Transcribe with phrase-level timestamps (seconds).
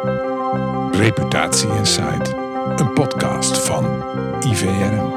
[0.00, 2.28] Reputatie Insight,
[2.76, 3.84] een podcast van
[4.40, 5.12] IVRM.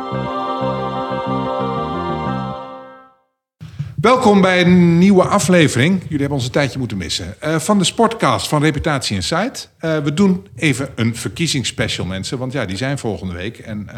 [4.01, 6.01] Welkom bij een nieuwe aflevering.
[6.01, 7.42] Jullie hebben ons een tijdje moeten missen.
[7.42, 9.70] eh, van de Sportcast van Reputatie Insight.
[9.77, 12.38] Eh we doen even een verkiezingsspecial, mensen.
[12.38, 13.57] Want ja, die zijn volgende week.
[13.57, 13.95] En eh,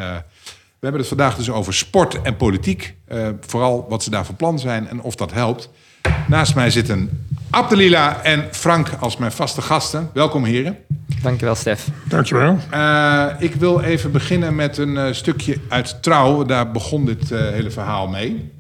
[0.80, 2.96] we hebben het vandaag dus over sport en politiek.
[3.40, 5.70] Vooral wat ze daar van plan zijn en of dat helpt.
[6.28, 10.10] Naast mij zitten Abdelila en Frank als mijn vaste gasten.
[10.14, 10.78] Welkom heren.
[11.22, 11.88] Dankjewel, Stef.
[12.04, 12.60] Dankjewel.
[12.70, 16.44] Eh, ik wil even beginnen met een eh, stukje uit Trouw.
[16.44, 18.52] Daar begon dit eh, hele verhaal mee.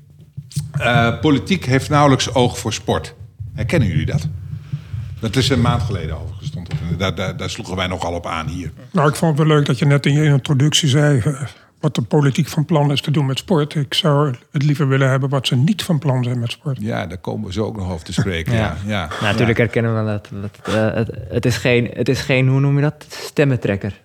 [0.71, 3.13] Eh, politiek heeft nauwelijks oog voor sport.
[3.53, 4.27] Herkennen jullie dat?
[5.19, 6.47] Dat is een maand geleden overigens.
[6.47, 6.69] Stond.
[6.97, 8.71] Daar, daar, daar sloegen wij nogal op aan hier.
[8.91, 11.23] Nou, ik vond het wel leuk dat je net in je introductie zei...
[11.79, 13.75] wat de politiek van plan is te doen met sport.
[13.75, 16.77] Ik zou het liever willen hebben wat ze niet van plan zijn met sport.
[16.81, 18.53] Ja, daar komen we zo ook nog over te spreken.
[18.53, 18.59] ja.
[18.59, 18.77] Ja.
[18.85, 20.29] Ja, Nou, natuurlijk herkennen we dat.
[20.41, 24.01] dat eh, het, het, is geen, het is geen, hoe noem je dat, stemmentrekker.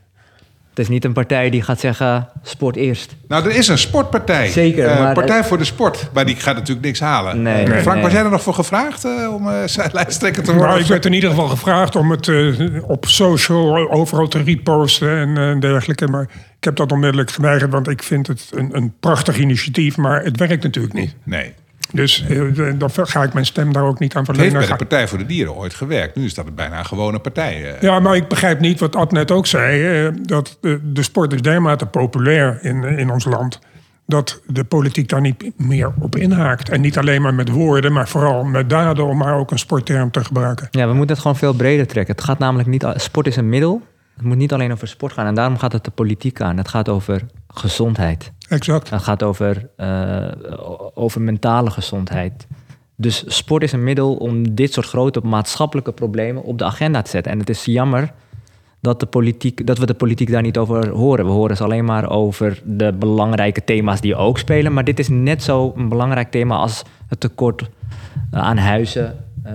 [0.71, 3.17] Het is niet een partij die gaat zeggen, sport eerst.
[3.29, 4.49] Nou, er is een sportpartij.
[4.49, 6.09] Zeker, Eh, maar Partij het- voor de Sport.
[6.13, 7.43] Maar die gaat natuurlijk niks halen.
[7.43, 8.03] Nee, nee, Frank, nee.
[8.05, 10.69] was jij er nog voor gevraagd eh, om eh, zijn lijsttrekker te worden?
[10.71, 12.49] Maar ik werd in ieder geval gevraagd om het eh,
[12.89, 16.07] op social overal te reposten en eh, dergelijke.
[16.09, 16.23] Maar
[16.59, 19.97] ik heb dat onmiddellijk geweigerd, want ik vind het een, een prachtig initiatief.
[19.97, 21.15] Maar het werkt natuurlijk niet.
[21.25, 21.55] Nee.
[21.93, 22.43] Dus eh,
[22.79, 24.69] dan ga ik mijn stem daar ook niet aan Het heeft verlenen.
[24.69, 26.17] bij de Partij voor de Dieren ooit gewerkt.
[26.17, 27.75] Nu is dat bijna een gewone partij.
[27.75, 27.83] eh.
[27.83, 30.05] Ja, maar ik begrijp niet wat Ad net ook zei.
[30.07, 33.59] eh, dat de, de sport is dermate populair in, in ons land.
[34.07, 36.69] Dat de politiek daar niet meer op inhaakt.
[36.69, 39.05] En niet alleen maar met woorden, maar vooral met daden.
[39.07, 40.69] Om maar ook een sportterm te gebruiken.
[40.71, 42.15] Ja, we moeten het gewoon veel breder trekken.
[42.15, 42.87] Het gaat namelijk niet...
[42.95, 43.83] Sport is een middel.
[44.17, 45.27] Het moet niet alleen over sport gaan.
[45.27, 46.57] En daarom gaat het de politiek aan.
[46.57, 48.33] Het gaat over gezondheid.
[48.51, 48.91] Exact.
[48.91, 50.33] Het gaat over, eh,
[50.95, 52.47] over mentale gezondheid.
[52.97, 57.11] Dus sport is een middel om dit soort grote maatschappelijke problemen op de agenda te
[57.11, 57.33] zetten.
[57.33, 58.13] En het is jammer
[58.81, 61.25] dat, de politiek, dat we de politiek daar niet over horen.
[61.25, 64.73] We horen ze alleen maar over de belangrijke thema's die ook spelen.
[64.73, 67.71] Maar dit is net zo een belangrijk thema als het tekort
[68.31, 69.25] eh, aan huizen.
[69.43, 69.53] Eh,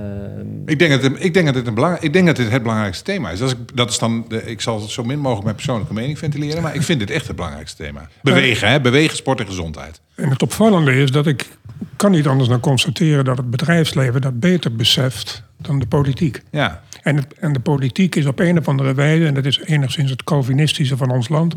[0.66, 2.62] Ik denk, dat het, ik, denk dat het een belang, ik denk dat dit het
[2.62, 3.42] belangrijkste thema is.
[3.42, 6.62] Als ik, dat is dan de, ik zal zo min mogelijk mijn persoonlijke mening ventileren.
[6.62, 8.10] Maar ik vind dit echt het belangrijkste thema.
[8.24, 8.82] Bewegen, hè?
[8.82, 10.02] Bewegen, sport en gezondheid.
[10.16, 11.48] En het opvallende is dat ik
[11.96, 13.26] kan niet anders dan constateren...
[13.26, 16.42] dat het bedrijfsleven dat beter beseft dan de politiek.
[16.52, 16.82] Ja.
[17.02, 19.26] En, het, en de politiek is op een of andere wijze...
[19.26, 21.56] en dat is enigszins het Calvinistische van ons land...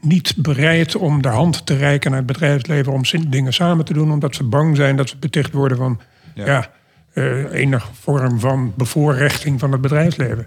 [0.00, 2.92] niet bereid om de hand te reiken naar het bedrijfsleven...
[2.92, 6.00] om dingen samen te doen, omdat ze bang zijn dat ze beticht worden van...
[6.34, 6.46] Ja.
[6.46, 6.70] ja,
[7.16, 10.46] eh, enige vorm van bevoorrechting van het bedrijfsleven.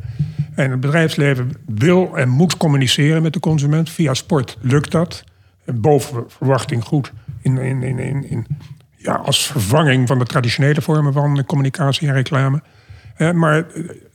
[0.56, 3.90] En het bedrijfsleven wil en moet communiceren met de consument.
[3.90, 5.24] Via sport lukt dat.
[5.66, 7.12] Boven verwachting goed.
[7.42, 8.48] In, in, in, in, in,
[8.96, 12.62] ja, als vervanging van de traditionele vormen van communicatie en reclame.
[13.16, 13.66] Eh, maar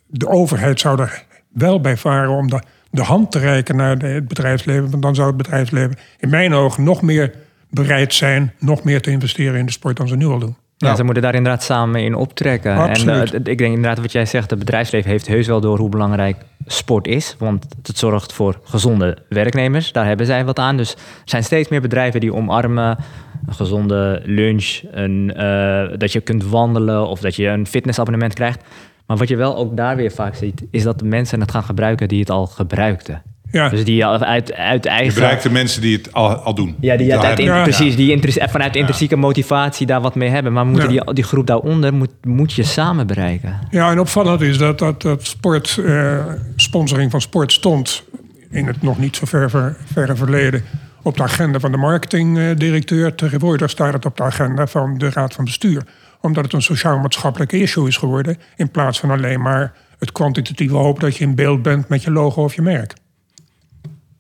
[0.07, 4.29] de overheid zou er wel bij varen om de, de hand te reiken naar het
[4.29, 4.91] bedrijfsleven.
[4.91, 7.35] Want dan zou het bedrijfsleven in mijn ogen nog meer
[7.71, 8.53] bereid zijn...
[8.59, 10.57] nog meer te investeren in de sport dan ze nu al doen.
[10.77, 12.77] Ja, ze moeten daar inderdaad samen in optrekken.
[12.77, 13.33] Absoluut.
[13.33, 15.89] En eh, ik denk inderdaad wat jij zegt, het bedrijfsleven heeft heus wel door hoe
[15.89, 16.37] belangrijk
[16.67, 17.37] sport is.
[17.39, 20.77] Want het zorgt voor gezonde werknemers, daar hebben zij wat aan.
[20.77, 22.99] Dus er zijn steeds meer bedrijven die omarmen
[23.47, 28.65] een gezonde lunch, een, eh, dat je kunt wandelen of dat je een fitnessabonnement krijgt.
[29.07, 31.65] Maar wat je wel ook daar weer vaak ziet, is dat de mensen het gaan
[31.65, 33.23] gebruiken die het al gebruikten.
[33.55, 35.15] Ja, Dus die al uit, uit Je eigen...
[35.15, 36.77] bereikt de mensen die het al, al doen.
[36.81, 37.63] Ja, die uit, uit in- Ja.
[37.63, 38.21] precies, die
[38.51, 40.53] vanuit intrinsieke motivatie daar wat mee hebben.
[40.53, 41.03] Maar moeten Ja.
[41.05, 43.59] die, die groep daaronder moet, moet je samen bereiken.
[43.71, 46.19] Ja, en opvallend is dat, dat, dat sport, eh,
[46.57, 48.05] sponsoring van sport stond
[48.51, 50.63] in het nog niet zo ver, ver, verre verleden
[51.03, 53.15] op de agenda van de marketingdirecteur.
[53.15, 55.83] Tegenwoordig staat het op de agenda van de raad van bestuur.
[56.21, 58.37] Omdat het een sociaal-maatschappelijk issue is geworden.
[58.57, 62.11] In plaats van alleen maar het kwantitatieve hoop dat je in beeld bent met je
[62.11, 62.93] logo of je merk.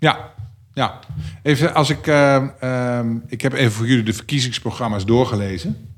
[0.04, 0.32] Ja,
[0.72, 0.98] ja.
[1.42, 2.06] Even als ik.
[2.06, 5.88] ehm, ehm, ik heb even voor jullie de verkiezingsprogramma's doorgelezen.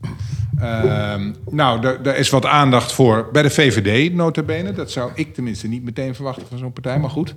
[0.59, 4.73] Ehm, nou, daar, is wat aandacht voor bij de VVD, nota bene.
[4.73, 7.35] Dat zou ik tenminste niet meteen verwachten van zo'n partij, maar goed.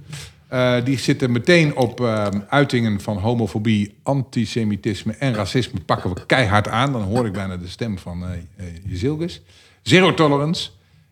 [0.48, 2.02] Eh, die zitten meteen op
[2.50, 5.80] uitingen van homofobie, antisemitisme en racisme.
[5.80, 6.92] Pakken we keihard aan.
[6.92, 9.42] Dan hoor ik bijna de stem van eh, Jezilgus.
[9.82, 10.70] Zero tolerance.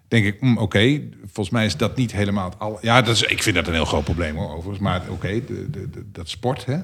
[0.08, 2.78] Denk ik, mm, oké, volgens mij is dat niet helemaal het al.
[2.82, 4.80] Ja, dat is, ik vind dat een heel groot probleem hoor, overigens.
[4.80, 5.42] Maar oké,
[6.12, 6.66] dat sport.
[6.66, 6.78] Hè.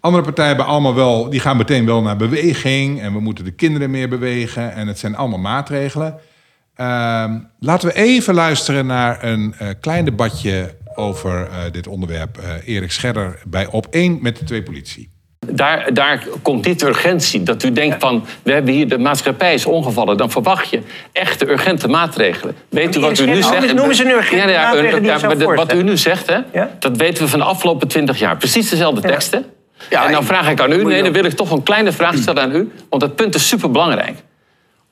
[0.00, 3.00] Andere partijen hebben allemaal wel, die gaan meteen wel naar beweging.
[3.00, 4.72] En we moeten de kinderen meer bewegen.
[4.72, 6.20] En het zijn allemaal maatregelen.
[6.74, 12.38] Ehm, laten we even luisteren naar een eh, klein debatje over eh, dit onderwerp.
[12.38, 15.10] Eh, Erik Scherder bij Op 1 met de twee politie.
[15.50, 17.42] Daar, daar komt de urgentie.
[17.42, 20.16] Dat u denkt van, we hebben hier de maatschappij is ongevallen.
[20.16, 20.80] Dan verwacht je
[21.12, 22.54] echte urgente maatregelen.
[22.68, 23.54] Weet u wat u nu zegt?
[23.54, 24.46] anders noemen ze een urgente
[25.26, 26.70] maar de- Wat u nu zegt, hè, Ja?
[26.78, 28.36] dat weten we van de afgelopen twintig jaar.
[28.36, 29.44] Precies dezelfde teksten.
[29.90, 31.92] Ja, en dan ik- vraag ik aan u, nee, dan wil ik toch een kleine
[31.92, 32.70] vraag stellen aan u.
[32.90, 34.16] Want dat punt is superbelangrijk.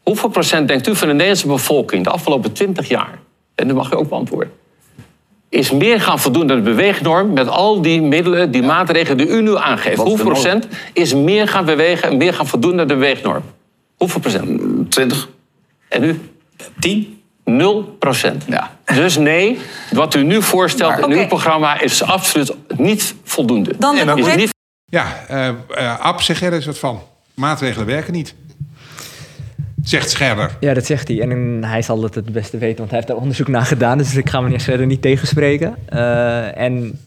[0.03, 3.19] Hoeveel procent denkt u van de Nederlandse bevolking de afgelopen 20 jaar,
[3.55, 4.53] en dat mag u ook beantwoorden,
[5.55, 9.43] is meer gaan voldoen aan de beweegnorm met al die middelen, die maatregelen die u
[9.43, 9.97] nu aangeeft?
[9.97, 13.43] Wat Hoeveel procent is meer gaan bewegen en meer gaan voldoen aan de beweegnorm?
[13.97, 14.61] Hoeveel procent?
[14.91, 15.29] 20?
[15.89, 16.21] En u?
[16.79, 17.23] 10?
[17.45, 18.45] 0 procent.
[18.49, 18.77] Ja.
[18.95, 19.59] Dus nee,
[19.91, 23.75] wat u nu voorstelt in uw programma is absoluut niet voldoende.
[23.79, 24.53] Dan is correct- niet
[24.85, 27.03] Ja, eh eh Ab, zeg er eens wat van?
[27.35, 28.35] Maatregelen werken niet.
[29.85, 30.57] Zegt Scherder.
[30.61, 31.21] Ja, dat zegt hij.
[31.21, 33.99] En hij zal het het beste weten, want hij heeft daar onderzoek naar gedaan.
[33.99, 35.77] Dus ik ga meneer Scherder niet tegenspreken.
[35.89, 36.99] Eh, en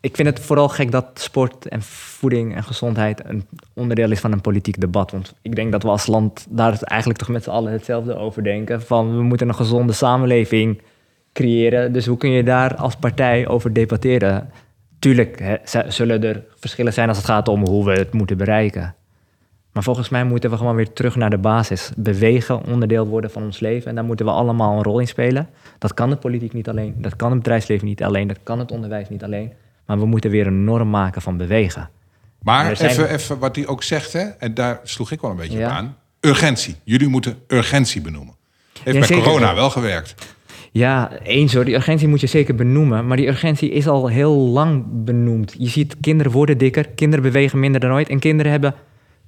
[0.00, 4.32] ik vind het vooral gek dat sport en voeding en gezondheid een onderdeel is van
[4.32, 5.10] een politiek debat.
[5.10, 8.44] Want ik denk dat we als land daar eigenlijk toch met z'n allen hetzelfde over
[8.44, 8.82] denken.
[8.82, 10.80] Van we moeten een gezonde samenleving
[11.32, 11.92] creëren.
[11.92, 14.50] Dus hoe kun je daar als partij over debatteren?
[14.98, 15.56] Tuurlijk hè,
[15.88, 18.94] zullen er verschillen zijn als het gaat om hoe we het moeten bereiken.
[19.72, 21.90] Maar volgens mij moeten we gewoon weer terug naar de basis.
[21.96, 23.88] Bewegen, onderdeel worden van ons leven.
[23.88, 25.48] En daar moeten we allemaal een rol in spelen.
[25.78, 26.94] Dat kan de politiek niet alleen.
[26.96, 28.26] Dat kan het bedrijfsleven niet alleen.
[28.28, 29.52] Dat kan het onderwijs niet alleen.
[29.86, 31.90] Maar we moeten weer een norm maken van bewegen.
[32.42, 35.36] Maar zijn- even, even wat hij ook zegt, hè, en daar sloeg ik wel een
[35.36, 35.66] beetje Ja.
[35.66, 35.96] op aan.
[36.20, 36.76] Urgentie.
[36.84, 38.34] Jullie moeten urgentie benoemen.
[38.72, 39.22] Heeft Ja, bij zeker.
[39.24, 40.14] corona wel gewerkt.
[40.72, 41.64] Ja, eens hoor.
[41.64, 43.06] Die urgentie moet je zeker benoemen.
[43.06, 45.54] Maar die urgentie is al heel lang benoemd.
[45.58, 46.88] Je ziet, kinderen worden dikker.
[46.88, 48.08] Kinderen bewegen minder dan ooit.
[48.08, 48.74] En kinderen hebben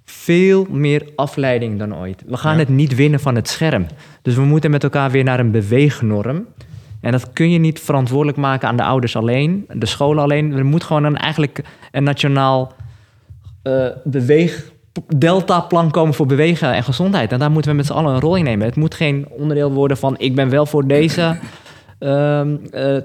[0.05, 2.23] veel meer afleiding dan ooit.
[2.27, 2.59] We gaan Ja.
[2.59, 3.87] het niet winnen van het scherm.
[4.23, 6.47] Dus we moeten met elkaar weer naar een beweegnorm.
[7.01, 10.53] En dat kun je niet verantwoordelijk maken aan de ouders alleen, de scholen alleen.
[10.53, 11.61] Er moet gewoon een, eigenlijk
[11.91, 12.73] een nationaal
[13.63, 14.71] eh beweeg
[15.17, 17.33] deltaplan komen voor bewegen en gezondheid.
[17.33, 18.67] En daar moeten we met z'n allen een rol in nemen.
[18.67, 21.23] Het moet geen onderdeel worden van ik ben wel voor deze.
[21.99, 23.03] ehm, eh, eh,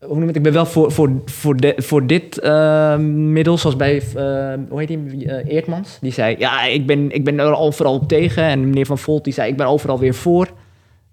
[0.00, 0.36] hoe noem ik het?
[0.36, 4.78] Ik ben wel voor, voor, voor, de, voor dit eh, middel, zoals bij, eh, hoe
[4.78, 5.98] heet die, eh, Eertmans.
[6.00, 8.42] Die zei, ja, ik ben, ik ben er overal op tegen.
[8.42, 10.48] En meneer Van Volt, die zei, ik ben overal weer voor.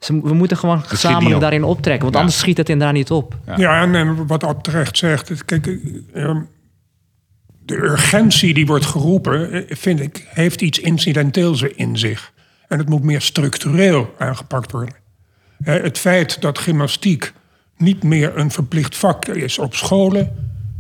[0.07, 1.41] We moeten gewoon gezamenlijk op.
[1.41, 2.01] daarin optrekken.
[2.01, 2.19] Want Ja.
[2.19, 3.35] anders schiet het inderdaad niet op.
[3.45, 3.57] Ja.
[3.57, 6.41] Ja, en, en wat Ab terecht zegt, het- kijk, eh, ehm,
[7.65, 12.33] de urgentie die wordt geroepen, vind ik, heeft iets incidenteels in zich.
[12.67, 14.95] En het moet meer structureel aangepakt worden.
[15.63, 17.33] Het feit dat gymnastiek
[17.77, 20.31] niet meer een verplicht vak is op scholen,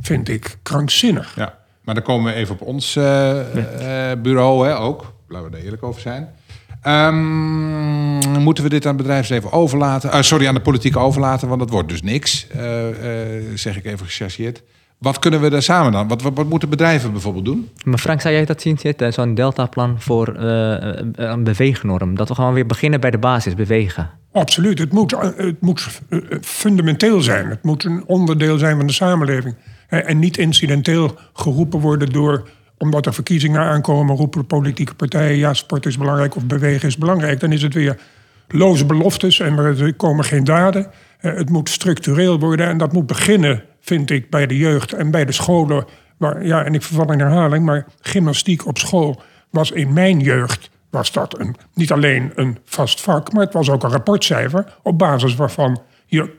[0.01, 1.33] vind ik krankzinnig.
[1.35, 1.57] Ja.
[1.81, 5.13] Maar dan komen we even op ons eh, eh, bureau hè, ook.
[5.27, 6.29] Laten we er eerlijk over zijn.
[6.81, 10.11] Ehm, moeten we dit aan het bedrijfsleven overlaten?
[10.11, 12.47] Ah, sorry, aan de politiek overlaten, want dat wordt dus niks.
[12.47, 14.61] eh, eh, zeg ik even gechargeerd.
[14.97, 16.07] Wat kunnen we daar samen dan?
[16.07, 17.69] Wat, wat, wat moeten bedrijven bijvoorbeeld doen?
[17.83, 19.13] Maar Frank, zou jij dat zien zitten?
[19.13, 22.15] Zo'n deltaplan voor eh, een beweegnorm.
[22.15, 24.09] Dat we gewoon weer beginnen bij de basis, bewegen.
[24.31, 27.49] Absoluut, het moet, eh, het moet eh, fundamenteel zijn.
[27.49, 29.55] Het moet een onderdeel zijn van de samenleving.
[29.87, 32.49] Eh, En niet incidenteel geroepen worden door...
[32.77, 35.37] omdat er verkiezingen aankomen, roepen politieke partijen...
[35.37, 37.39] ja, sport is belangrijk of bewegen is belangrijk.
[37.39, 37.97] Dan is het weer
[38.47, 40.87] loze beloftes en er komen geen daden.
[41.19, 45.11] Eh, Het moet structureel worden en dat moet beginnen, vind ik, bij de jeugd en
[45.11, 45.85] bij de scholen.
[46.17, 50.69] Maar, ja, en ik verval in herhaling, maar gymnastiek op school was in mijn jeugd
[50.89, 54.97] was dat een, niet alleen een vast vak, maar het was ook een rapportcijfer op
[54.97, 56.33] basis waarvan je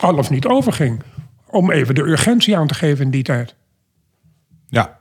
[0.00, 1.02] al of niet overging.
[1.46, 3.54] Om even de urgentie aan te geven in die tijd.
[4.68, 4.99] Ja,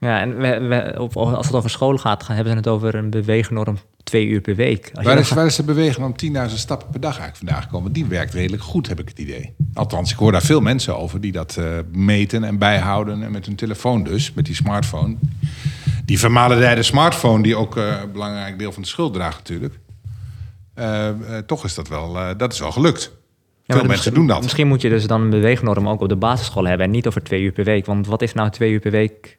[0.00, 2.94] Ja, en we, we- op- als het over scholen gaat, gaan- hebben ze het over
[2.94, 4.90] een beweegnorm twee uur per week.
[4.94, 7.62] Als waar is, gaat- waar is de beweging om 10.000 stappen per dag eigenlijk vandaag
[7.62, 7.92] gekomen?
[7.92, 9.54] Die werkt redelijk goed, heb ik het idee.
[9.74, 13.22] Althans, ik hoor daar veel mensen over die dat eh, meten en bijhouden.
[13.22, 15.16] En met hun telefoon dus, met die smartphone.
[16.04, 19.78] Die vermalendijde smartphone, die ook eh, een belangrijk deel van de schuld draagt natuurlijk.
[20.74, 21.08] Eh,
[21.46, 23.16] toch is dat wel, dat is wel gelukt.
[23.64, 24.42] Ja, veel mensen doen dat.
[24.42, 27.22] Misschien moet je dus dan een beweegnorm ook op de basisschool hebben en niet over
[27.22, 27.86] twee uur per week.
[27.86, 29.38] Want wat is nou twee uur per week?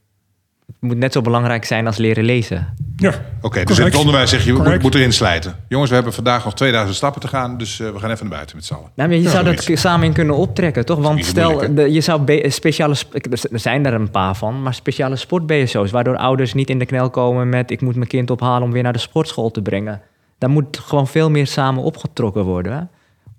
[0.80, 2.74] Het moet net zo belangrijk zijn als leren lezen.
[2.96, 5.56] Ja, Oké, dus in het onderwijs zeg je, we moet, erin slijten.
[5.68, 8.36] Jongens, we hebben vandaag nog 2000 stappen te gaan, dus eh, we gaan even naar
[8.36, 8.92] buiten met z'n allen.
[8.96, 11.00] Nou, maar je zou dat samen in kunnen optrekken, toch?
[11.00, 12.94] Want stel, de, je zou speciale...
[12.94, 13.14] sp-
[13.52, 15.92] Er zijn er een paar van, maar speciale sport-BSO's...
[15.92, 17.72] waardoor ouders niet in de knel komen met...
[17.72, 20.02] ik moet mijn kind ophalen om weer naar de sportschool te brengen.
[20.38, 22.72] Daar moet gewoon veel meer samen opgetrokken worden.
[22.74, 22.82] Hè?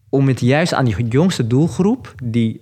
[0.08, 2.14] Om het juist aan die jongste doelgroep...
[2.24, 2.60] die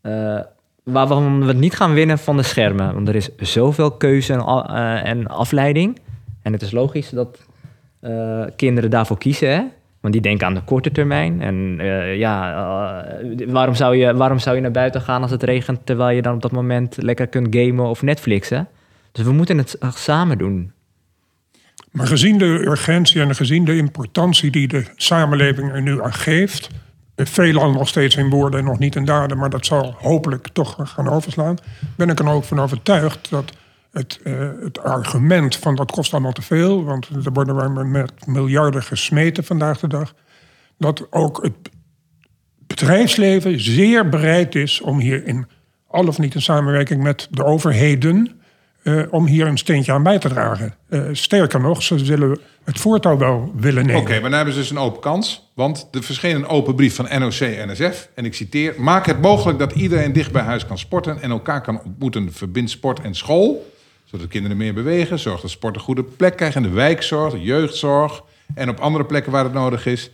[0.00, 0.38] eh,
[0.82, 2.94] waar we niet gaan winnen van de schermen.
[2.94, 5.98] Want er is zoveel keuze en, eh, en afleiding.
[6.42, 7.46] En het is logisch dat
[8.00, 9.48] eh, kinderen daarvoor kiezen.
[9.48, 9.62] Hè?
[10.00, 11.40] Want die denken aan de korte termijn.
[11.40, 12.54] En eh, ja,
[13.46, 15.86] waarom, zou je, waarom zou je naar buiten gaan als het regent...
[15.86, 18.68] terwijl je dan op dat moment lekker kunt gamen of Netflixen?
[19.12, 20.72] Dus we moeten het samen doen.
[21.90, 26.68] Maar gezien de urgentie en gezien de importantie die de samenleving er nu aan geeft...
[27.16, 29.38] veelal nog steeds in woorden en nog niet in daden...
[29.38, 31.56] maar dat zal hopelijk toch gaan overslaan...
[31.96, 33.52] ben ik er ook van overtuigd dat
[33.92, 36.84] het, uh, het argument van dat kost allemaal te veel...
[36.84, 40.14] want er worden we met miljarden gesmeten vandaag de dag...
[40.78, 41.70] dat ook het
[42.66, 45.46] bedrijfsleven zeer bereid is om hier in
[45.86, 48.41] al of niet in samenwerking met de overheden
[48.82, 50.74] uh, om hier een steentje aan bij te dragen.
[50.88, 54.00] Uh, sterker nog, ze zullen het voortouw wel willen nemen.
[54.00, 55.50] Oké, maar dan hebben ze dus een open kans.
[55.54, 58.08] Want er verscheen een open brief van NOC-NSF.
[58.14, 58.74] En ik citeer...
[58.78, 61.22] Maak het mogelijk dat iedereen dicht bij huis kan sporten...
[61.22, 62.32] en elkaar kan ontmoeten.
[62.32, 63.72] Verbind sport en school,
[64.04, 65.18] zodat kinderen meer bewegen.
[65.18, 68.22] Zorg dat sport een goede plek krijgt in de wijkzorg, de jeugdzorg...
[68.54, 70.10] en op andere plekken waar het nodig is.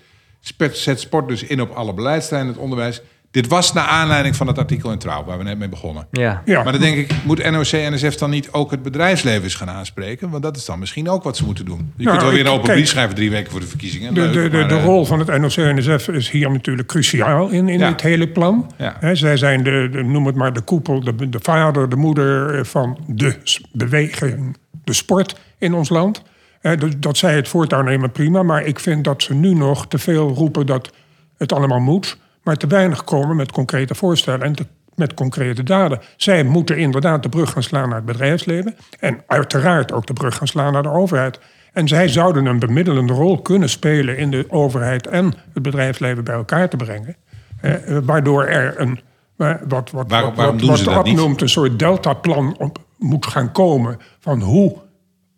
[0.72, 3.00] Zet sport dus in op alle beleidsterreinen, het onderwijs...
[3.30, 6.06] Dit was naar aanleiding van het artikel in Trouw, waar we net mee begonnen.
[6.10, 6.42] Ja.
[6.44, 6.62] ja.
[6.62, 9.70] Maar dan denk ik, moet NOC en NSF dan niet ook het bedrijfsleven eens gaan
[9.70, 10.30] aanspreken?
[10.30, 11.92] Want dat is dan misschien ook wat ze moeten doen.
[11.96, 14.14] Je kunt wel weer een open brief schrijven drie weken voor de verkiezingen.
[14.14, 17.48] De, de, de, de eh, rol van het NOC en NSF is hier natuurlijk cruciaal
[17.48, 18.72] in, in dit hele plan.
[18.76, 19.14] Ja.
[19.14, 22.98] zij zijn de, de, noem het maar, de koepel, de, de vader, de moeder van
[23.06, 23.36] de
[23.72, 26.22] beweging, de sport in ons land.
[26.60, 28.42] Dus dat zij het voortouw nemen, prima.
[28.42, 30.90] Maar ik vind dat ze nu nog te veel roepen dat
[31.36, 34.54] het allemaal moet maar te weinig komen met concrete voorstellen en
[34.94, 36.00] met concrete daden.
[36.16, 40.36] Zij moeten inderdaad de brug gaan slaan naar het bedrijfsleven en uiteraard ook de brug
[40.36, 41.40] gaan slaan naar de overheid.
[41.72, 46.34] En zij zouden een bemiddelende rol kunnen spelen in de overheid en het bedrijfsleven bij
[46.34, 47.16] elkaar te brengen.
[47.60, 49.00] Eh, waardoor er een,
[49.36, 53.98] eh, wat, wat, waarom, wat, wat, wat opnoemt, een soort deltaplan op moet gaan komen
[54.18, 54.76] van hoe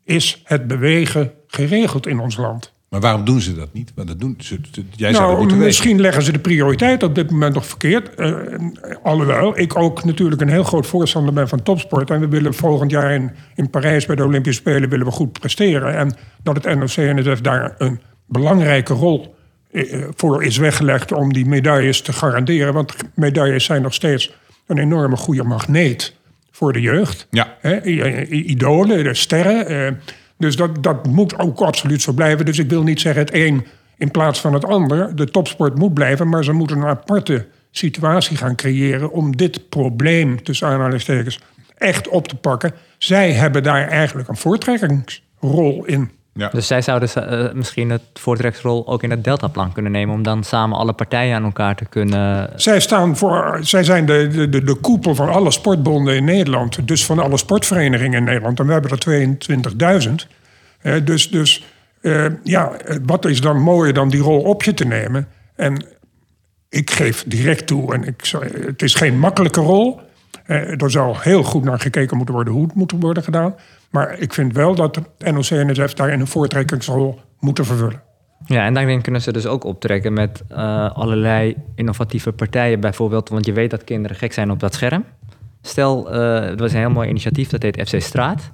[0.05, 2.73] is het bewegen geregeld in ons land.
[2.91, 3.93] Maar waarom doen ze dat niet?
[3.95, 6.03] Want dat doen ze, jij nou, zou dat moeten misschien weten.
[6.03, 8.21] leggen ze de prioriteit op dit moment nog verkeerd.
[8.21, 8.37] Uh,
[9.03, 12.11] alhoewel, ik ook natuurlijk een heel groot voorstander ben van topsport.
[12.11, 15.33] En we willen volgend jaar in, in Parijs bij de Olympische Spelen willen we goed
[15.33, 15.95] presteren.
[15.97, 19.35] En dat het NOC-NSF daar een belangrijke rol
[19.73, 22.73] uh, voor is weggelegd om die medailles te garanderen.
[22.73, 24.35] Want medailles zijn nog steeds
[24.67, 26.17] een enorme goede magneet
[26.51, 27.27] voor de jeugd.
[27.31, 27.57] Ja.
[27.61, 27.83] He,
[28.31, 29.73] idolen, de sterren.
[29.73, 29.91] Uh,
[30.41, 32.45] dus dat, dat moet ook absoluut zo blijven.
[32.45, 33.67] Dus ik wil niet zeggen het een
[33.97, 35.17] in plaats van het ander.
[35.17, 40.43] De topsport moet blijven, maar ze moeten een aparte situatie gaan creëren om dit probleem,
[40.43, 41.41] tussen aanhalingstekens,
[41.77, 42.73] echt op te pakken.
[42.99, 46.11] Zij hebben daar eigenlijk een voortrekkingsrol in.
[46.33, 46.49] Ja.
[46.49, 50.15] Dus zij zouden uh, misschien het voortrekkersrol ook in het Deltaplan kunnen nemen...
[50.15, 52.51] om dan samen alle partijen aan elkaar te kunnen...
[52.57, 56.89] Zij, staan voor, zij zijn de, de, de koepel van alle sportbonden in Nederland.
[56.89, 58.61] Dus van alle sportverenigingen in Nederland.
[58.61, 60.29] En we hebben er 22.000.
[60.83, 61.65] Uh, dus dus
[62.01, 62.73] uh, ja,
[63.07, 65.29] wat is dan mooier dan die rol op je te nemen?
[65.57, 65.85] En
[66.69, 68.33] ik geef direct toe, en ik,
[68.67, 70.01] het is geen makkelijke rol...
[70.51, 73.55] Er zal heel goed naar gekeken moeten worden hoe het moet worden gedaan.
[73.91, 78.03] Maar ik vind wel dat de NOC en NSF daarin een voortrekkingsrol moeten vervullen.
[78.45, 83.29] Ja, en daarin kunnen ze dus ook optrekken met uh, allerlei innovatieve partijen bijvoorbeeld.
[83.29, 85.05] Want je weet dat kinderen gek zijn op dat scherm.
[85.63, 88.51] Stel, uh, er was een heel mooi initiatief, dat heet FC Straat.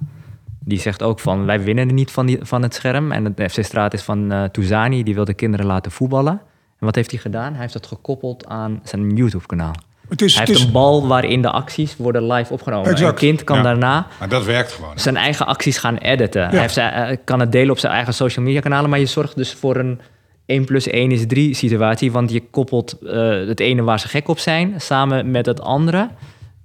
[0.59, 3.11] Die zegt ook van, wij winnen niet van, die, van het scherm.
[3.11, 6.41] En de FC Straat is van uh, die wil de kinderen laten voetballen.
[6.79, 7.51] En wat heeft hij gedaan?
[7.51, 9.75] Hij heeft dat gekoppeld aan zijn YouTube-kanaal.
[10.09, 10.65] Het is, hij het heeft is...
[10.65, 12.91] een bal waarin de acties worden live opgenomen.
[12.91, 13.11] Exact.
[13.11, 13.63] Een kind kan Ja.
[13.63, 14.91] daarna Maar dat werkt gewoon.
[14.93, 14.99] hè?
[14.99, 16.49] zijn eigen acties gaan editen.
[16.49, 19.05] Hij heeft zijn, eh, kan het delen op zijn eigen social media kanalen, maar je
[19.05, 19.99] zorgt dus voor een
[20.45, 22.11] 1 plus 1 is 3 situatie.
[22.11, 26.09] Want je koppelt eh, het ene waar ze gek op zijn samen met het andere.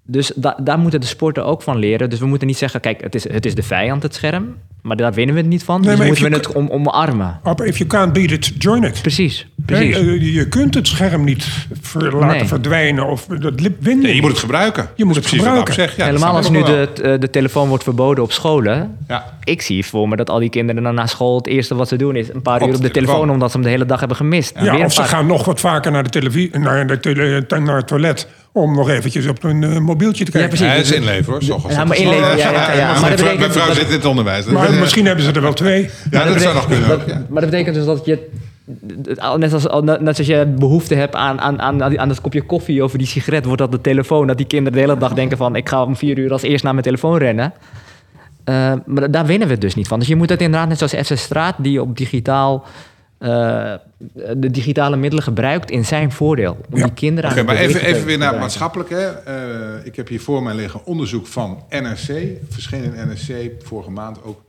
[0.06, 2.10] Dus da- daar moeten de sporten ook van leren.
[2.10, 4.54] Dus we moeten niet zeggen, kijk, het is, het is de vijand, het scherm.
[4.82, 5.80] Maar daar winnen we het niet van.
[5.80, 7.40] Nee, dus maar moeten we het om, omarmen.
[7.64, 9.00] If you can't beat it, join it.
[9.02, 9.96] Precies, precies.
[9.96, 11.44] Nee, eh, je kunt het scherm niet
[11.80, 12.44] ver- laten Nee.
[12.44, 14.04] verdwijnen of dat lip winnen.
[14.04, 14.88] Nee, je moet het gebruiken.
[14.96, 15.74] Je moet het gebruiken.
[15.74, 15.96] Zegt.
[15.96, 17.18] Ja, Helemaal als nu de, wel.
[17.18, 18.96] de telefoon wordt verboden op scholen.
[19.08, 19.38] Ja.
[19.44, 21.96] Ik zie voor me dat al die kinderen dan na school het eerste wat ze
[21.96, 23.34] doen is een paar Op uur op de telefoon, telefoon.
[23.34, 24.54] omdat ze hem de hele dag hebben gemist.
[24.60, 27.86] Ja, of ze gaan nog wat vaker naar de televisie, naar, de tele- naar het
[27.86, 30.48] toilet om nog eventjes op hun eh, mobieltje te kijken.
[30.48, 30.66] precies.
[30.66, 31.42] Ja, dat is inleven hoor.
[31.70, 32.90] Ja, maar inleven, ja, ja, ja.
[32.90, 34.44] Mijn Maar dat vrouw- betekent Mijn vrouw dat- zit in het onderwijs.
[34.44, 35.90] Maar misschien hebben ze er wel twee.
[36.10, 36.88] Ja, dat zou nog kunnen.
[36.88, 37.22] dat- ook, ja.
[37.28, 38.28] Maar dat betekent dus dat je...
[39.36, 39.66] Net als,
[40.00, 43.44] net als je behoefte hebt aan, aan, aan, aan dat kopje koffie of die sigaret...
[43.44, 44.26] wordt dat de telefoon.
[44.26, 45.56] Dat die kinderen de hele dag denken van...
[45.56, 47.52] ik ga om vier uur als eerst naar mijn telefoon rennen.
[48.44, 49.98] Eh, maar daar winnen we het dus niet van.
[49.98, 51.54] Dus je moet het inderdaad net zoals FC Straat...
[51.58, 52.64] die op digitaal...
[53.22, 53.74] eh,
[54.36, 56.56] de digitale middelen gebruikt in zijn voordeel.
[56.70, 56.84] Om Ja.
[56.84, 58.96] die kinderen aan het maar even, even weer naar het maatschappelijke.
[58.96, 59.34] Eh,
[59.86, 62.26] ik heb hier voor mij liggen onderzoek van NRC.
[62.48, 64.42] Verscheen in NRC vorige maand ook.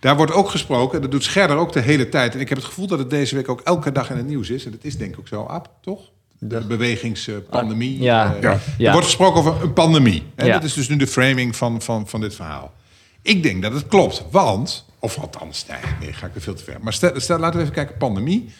[0.00, 2.34] Daar wordt ook gesproken, dat doet Scherder ook de hele tijd.
[2.34, 4.50] En ik heb het gevoel dat het deze week ook elke dag in het nieuws
[4.50, 4.64] is.
[4.64, 6.00] En dat is denk ik ook zo, Ab, toch?
[6.38, 7.96] De bewegingspandemie.
[7.98, 8.34] Ah, ja.
[8.40, 8.40] Eh,
[8.78, 8.86] Ja.
[8.86, 10.22] Er wordt gesproken over een pandemie.
[10.34, 10.50] En.
[10.50, 12.72] Dat is dus nu de framing van, van, van dit verhaal.
[13.22, 14.90] Ik denk dat het klopt, want...
[15.04, 16.76] Of althans, nee, nee ga ik er veel te ver.
[16.80, 18.50] Maar stel, stel laten we even kijken, pandemie.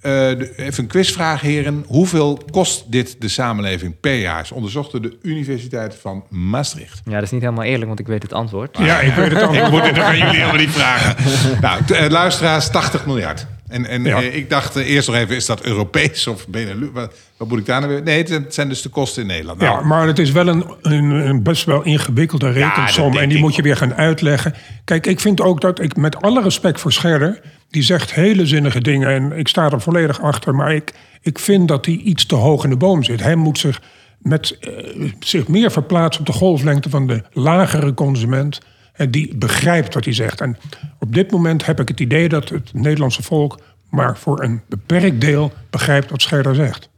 [0.00, 1.84] Eh, de- even een quizvraag, heren.
[1.86, 4.46] Hoeveel kost dit de samenleving per jaar?
[4.46, 7.00] Ze onderzochten de Universiteit van Maastricht.
[7.04, 8.78] Ja, dat is niet helemaal eerlijk, want ik weet het antwoord.
[8.78, 9.70] Ja, ik weet het Ik antwoord.
[9.70, 11.16] moet het aan jullie helemaal niet vragen.
[11.60, 13.46] nou, t- eh, luisteraars, 80 miljard.
[13.68, 14.16] En, en Ja.
[14.22, 16.92] eh, ik dacht eh, eerst nog even, is dat Europees of Benelux?
[16.92, 18.02] Wat, wat moet ik daar nou weer?
[18.02, 19.60] Nee, het zijn dus de kosten in Nederland.
[19.60, 23.10] Nou, Ja, maar het is wel een, een, een best wel ingewikkelde rekensom.
[23.10, 24.54] denk en die moet je weer gaan uitleggen.
[24.84, 27.40] Kijk, ik vind ook dat ik met alle respect voor Scherder...
[27.70, 30.54] die zegt hele zinnige dingen en ik sta er volledig achter...
[30.54, 30.92] maar ik,
[31.22, 33.22] ik vind dat hij iets te hoog in de boom zit.
[33.22, 33.80] Hij moet zich,
[34.18, 38.58] met, eh, zich meer verplaatsen op de golflengte van de lagere consument...
[38.96, 40.40] en die begrijpt wat hij zegt.
[40.40, 40.56] En
[40.98, 43.60] op dit moment heb ik het idee dat het Nederlandse volk...
[43.90, 46.88] maar voor een beperkt deel begrijpt wat Scherder zegt.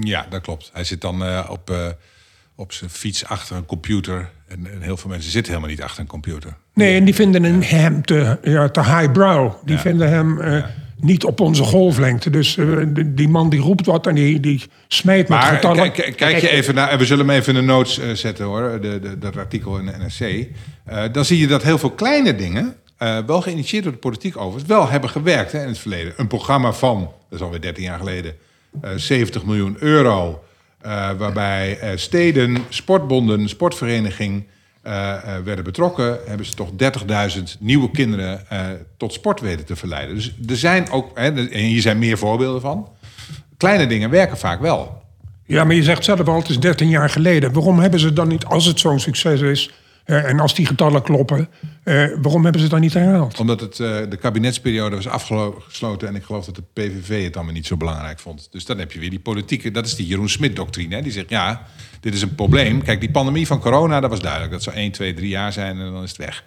[0.00, 0.70] Ja, dat klopt.
[0.72, 1.86] Hij zit dan eh, op, eh,
[2.54, 4.30] op zijn fiets achter een computer.
[4.48, 6.56] En, en heel veel mensen zitten helemaal niet achter een computer.
[6.74, 9.52] Nee, en die vinden hem, te, ja, te highbrow.
[9.64, 10.64] Die vinden hem eh,
[11.02, 12.30] niet op onze golflengte.
[12.30, 12.66] Dus eh,
[13.06, 15.92] die, man die roept wat en die, die smijt met Maar getallen.
[15.92, 18.44] kijk, kijk je even naar, en we zullen hem even in de notes eh, zetten
[18.44, 20.46] hoor, de, de, dat artikel in de NRC.
[20.84, 22.76] Eh, dan zie je dat heel veel kleine dingen,
[23.26, 26.12] wel geïnitieerd door de politiek overigens, wel hebben gewerkt hè, in het verleden.
[26.16, 28.34] Een programma van, dat is alweer 13 jaar geleden,
[28.80, 30.44] eh 70 miljoen euro.
[31.18, 34.44] waarbij steden, sportbonden, sportvereniging
[35.44, 36.18] werden betrokken.
[36.26, 36.70] Hebben ze toch
[37.36, 38.60] 30.000 nieuwe kinderen eh,
[38.96, 40.14] tot sport weten te verleiden.
[40.14, 42.88] Dus er zijn ook, hè, en hier zijn meer voorbeelden van.
[43.56, 45.02] Kleine dingen werken vaak wel.
[45.46, 47.52] Ja, maar je zegt zelf al, het is 13 jaar geleden.
[47.52, 49.70] Waarom hebben ze dan niet, als het zo'n succes is...
[50.04, 51.48] eh, en als die getallen kloppen,
[51.82, 53.38] eh, waarom hebben ze het dan niet herhaald?
[53.38, 57.54] Omdat het, eh, de kabinetsperiode was afgesloten en ik geloof dat de PVV het allemaal
[57.54, 58.48] niet zo belangrijk vond.
[58.50, 61.02] Dus dan heb je weer die politieke, dat is die Jeroen Smit-doctrine.
[61.02, 61.66] Die zegt, ja,
[62.00, 62.82] dit is een probleem.
[62.82, 64.52] Kijk, die pandemie van corona, dat was duidelijk.
[64.52, 66.44] Dat zou 1, 2, 3 jaar zijn en dan is het weg.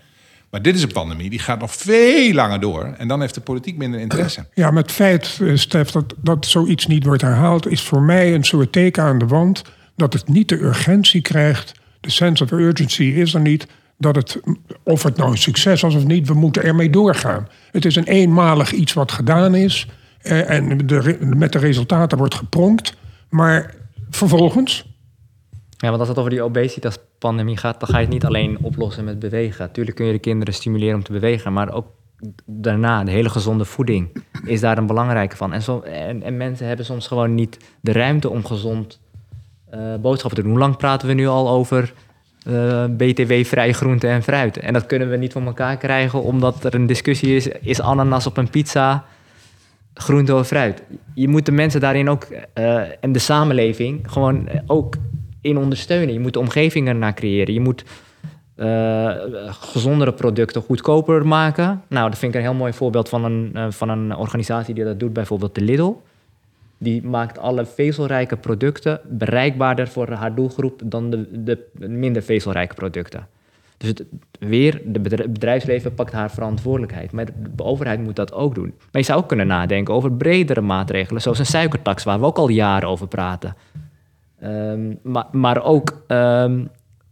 [0.50, 2.93] Maar dit is een pandemie, die gaat nog veel langer door.
[2.97, 4.45] En dan heeft de politiek minder interesse.
[4.53, 7.67] Ja, maar het feit, Stef, dat, dat zoiets niet wordt herhaald...
[7.67, 9.62] is voor mij een soort teken aan de wand...
[9.95, 11.74] dat het niet de urgentie krijgt.
[12.05, 13.67] De sense of urgency is er niet.
[13.97, 14.39] Dat het,
[14.84, 17.47] of het nou een succes was of niet, we moeten ermee doorgaan.
[17.71, 19.88] Het is een eenmalig iets wat gedaan is.
[20.21, 22.93] eh, en de, met de resultaten wordt gepronkt.
[23.30, 23.75] Maar
[24.10, 24.93] vervolgens...
[25.77, 29.03] Ja, want als het over die obesitas-pandemie gaat, dan ga je het niet alleen oplossen
[29.03, 29.71] met bewegen.
[29.71, 31.88] Tuurlijk kun je de kinderen stimuleren om te bewegen, maar ook
[32.45, 35.53] daarna, de hele gezonde voeding is daar een belangrijke van.
[35.53, 38.99] En, zo, en, en mensen hebben soms gewoon niet de ruimte om gezond
[40.01, 40.51] boodschappen te doen.
[40.51, 41.93] Hoe lang praten we nu al over
[42.45, 44.58] eh, BTW-vrij groente en fruit?
[44.58, 48.28] En dat kunnen we niet van elkaar krijgen, omdat er een discussie is: is ananas
[48.28, 49.06] op een pizza
[49.93, 50.84] groente of fruit.
[51.13, 54.95] Je moet de mensen daarin ook eh, en de samenleving gewoon eh, ook
[55.41, 56.13] in ondersteunen.
[56.13, 57.54] Je moet de omgeving ernaar creëren.
[57.54, 57.84] Je moet
[58.56, 59.12] eh,
[59.49, 61.84] gezondere producten goedkoper maken.
[61.89, 64.84] Nou, dat vind ik een heel mooi voorbeeld van een, eh, van een organisatie die
[64.84, 65.93] dat doet, bijvoorbeeld de Lidl.
[66.86, 73.28] Die maakt alle vezelrijke producten bereikbaarder voor haar doelgroep dan de, de minder vezelrijke producten.
[73.78, 74.04] Dus het,
[74.39, 77.12] weer, bedrijf- bedrijfsleven pakt haar verantwoordelijkheid.
[77.12, 78.74] Maar de overheid moet dat ook doen.
[78.91, 82.38] Maar je zou ook kunnen nadenken over bredere maatregelen, zoals een suikertax, waar we ook
[82.38, 83.56] al jaren over praten.
[84.39, 86.65] Ehm, maar, maar ook ehm,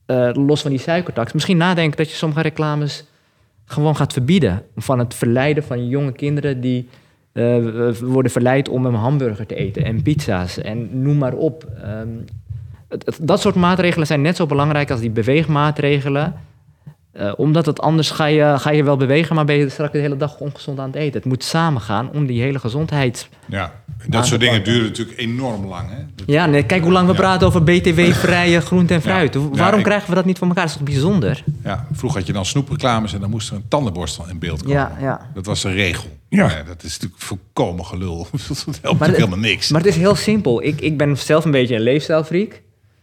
[0.05, 3.05] eh, los van die suikertax, misschien nadenken dat je sommige reclames
[3.65, 4.63] gewoon gaat verbieden.
[4.75, 6.89] Van het verleiden van jonge kinderen die
[7.33, 11.67] eh, worden verleid om een hamburger te eten en pizza's en noem maar op.
[11.81, 12.07] Ehm,
[13.21, 16.33] dat soort maatregelen zijn net zo belangrijk als die beweegmaatregelen.
[17.11, 19.97] Eh, omdat het anders ga je, ga je wel bewegen, maar ben je straks de
[19.97, 21.13] hele dag ongezond aan het eten.
[21.13, 23.29] Het moet samengaan om die hele gezondheid.
[23.45, 23.71] Ja,
[24.07, 25.89] dat soort dingen duren natuurlijk enorm lang.
[25.89, 25.95] Hè?
[26.15, 29.33] Dat- Ja, nee, kijk hoe lang we praten over BTW-vrije groente en fruit.
[29.33, 29.39] Ja.
[29.39, 30.63] Hoe- Ja, Waarom ik- krijgen we dat niet van elkaar?
[30.63, 31.43] Dat is toch bijzonder?
[31.63, 34.77] Ja, vroeger had je dan snoepreclames en dan moest er een tandenborstel in beeld komen.
[34.77, 35.29] Ja, ja.
[35.33, 36.09] Dat was de regel.
[36.29, 36.47] Ja.
[36.67, 38.17] Dat is natuurlijk volkomen gelul.
[38.31, 39.69] dat helpt Maar natuurlijk het- helemaal niks.
[39.69, 40.63] Maar het is heel simpel.
[40.63, 42.61] Ik, ik ben zelf een beetje een leefstijlfreak.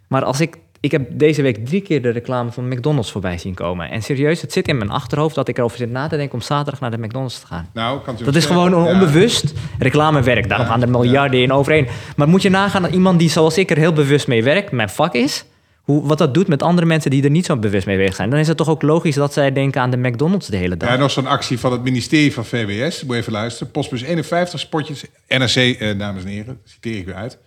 [0.09, 3.55] Maar als ik, ik heb deze week drie keer de reclame van McDonald's voorbij zien
[3.55, 3.91] komen.
[3.91, 6.41] En serieus, het zit in mijn achterhoofd dat ik erover zit na te denken om
[6.41, 7.69] zaterdag naar de McDonald's te gaan.
[7.75, 8.93] nou, kan Dat is gewoon Ja.
[8.93, 9.53] onbewust.
[9.79, 11.89] Reclame werkt, daarom gaan er miljarden in overheen.
[12.17, 14.89] Maar moet je nagaan dat iemand die zoals ik er heel bewust mee werkt, mijn
[14.89, 15.45] vak is,
[15.81, 18.31] hoe, wat dat doet met andere mensen die er niet zo bewust mee bezig zijn.
[18.31, 20.89] Dan is het toch ook logisch dat zij denken aan de McDonald's de hele dag.
[20.89, 23.03] Ja, nog zo'n actie van het ministerie van VWS.
[23.05, 23.73] Moet je even luisteren.
[23.73, 25.05] Postbus 51 spotjes.
[25.29, 27.39] NRC, eh, dames en heren, citeer ik weer uit.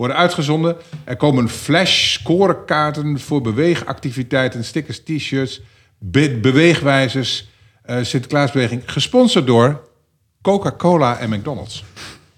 [0.00, 0.76] Worden uitgezonden.
[1.04, 5.60] Er komen flash scorekaarten voor beweegactiviteiten, stickers, t-shirts,
[5.98, 7.48] be- beweegwijzers.
[7.82, 9.88] eh, Sinterklaasbeweging gesponsord door
[10.42, 11.84] Coca-Cola en McDonald's.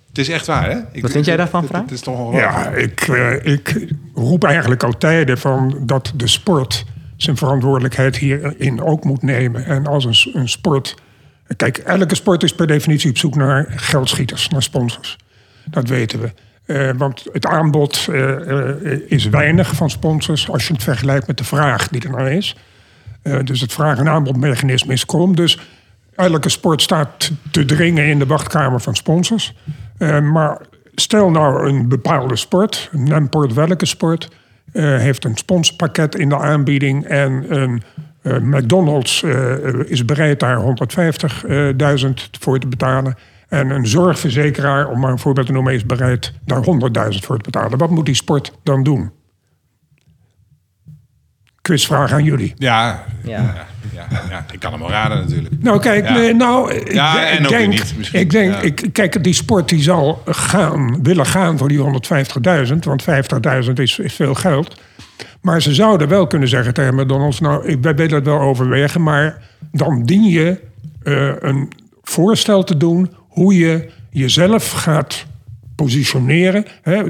[0.08, 0.78] Het is echt waar, hè?
[0.92, 1.84] Ik, Wat vind jij daarvan, het- Frank?
[1.84, 2.52] Het is toch ongelooflijk.
[2.52, 6.84] Ja, ik, eh, ik roep eigenlijk al tijden van dat de sport
[7.16, 9.64] zijn verantwoordelijkheid hierin ook moet nemen.
[9.64, 10.94] En als een, een sport.
[11.56, 15.16] Kijk, elke sport is per definitie op zoek naar geldschieters, naar sponsors.
[15.70, 16.32] Dat weten we.
[16.66, 21.36] Eh, want het aanbod eh, eh, is weinig van sponsors als je het vergelijkt met
[21.36, 22.56] de vraag die er nou is.
[23.44, 25.36] Dus het vraag- en aanbodmechanisme is krom.
[25.36, 25.58] Dus
[26.14, 29.54] elke sport staat te dringen in de wachtkamer van sponsors.
[30.32, 30.60] Maar
[30.94, 34.28] stel nou een bepaalde sport, Nemport welke sport,
[34.72, 37.82] heeft een sponsorpakket in de aanbieding en een
[38.22, 39.22] McDonald's
[39.84, 43.16] is bereid daar 150.000 voor te betalen.
[43.52, 46.62] En een zorgverzekeraar, om maar een voorbeeld te noemen, is bereid daar
[47.12, 47.78] 100.000 voor te betalen.
[47.78, 49.10] Wat moet die sport dan doen?
[51.62, 52.52] Quizvraag aan jullie.
[52.56, 53.30] Ja, Ja.
[53.30, 53.66] ja.
[53.94, 55.54] Ja, ja, ik kan hem wel raden natuurlijk.
[55.62, 56.12] Nou, kijk, Ja.
[56.14, 58.20] nee, nou, ik, Ja, en denk, niet, misschien.
[58.20, 58.60] ik denk, Ja.
[58.60, 63.98] ik, kijk, die sport die zal gaan, willen gaan voor die 150.000, want 50.000 is,
[63.98, 64.80] is veel geld.
[65.40, 69.02] Maar ze zouden wel kunnen zeggen tegen McDonald's, nou, ik, wij willen het wel overwegen,
[69.02, 70.60] maar dan dien je
[71.02, 71.68] eh, een
[72.02, 75.26] voorstel te doen hoe je jezelf gaat
[75.74, 76.64] positioneren.